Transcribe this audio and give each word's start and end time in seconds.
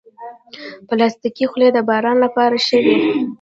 پلاستيکي 0.87 1.45
خولۍ 1.51 1.69
د 1.73 1.77
باران 1.89 2.17
لپاره 2.25 2.55
ښه 2.65 2.77
وي. 2.83 2.95